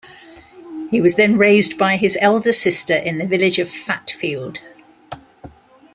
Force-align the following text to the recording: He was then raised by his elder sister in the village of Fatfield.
He 0.89 0.99
was 0.99 1.15
then 1.15 1.37
raised 1.37 1.77
by 1.77 1.95
his 1.95 2.17
elder 2.21 2.51
sister 2.53 2.95
in 2.95 3.19
the 3.19 3.27
village 3.27 3.59
of 3.59 3.69
Fatfield. 3.69 4.59